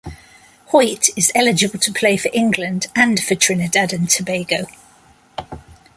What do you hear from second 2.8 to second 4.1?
and for Trinidad and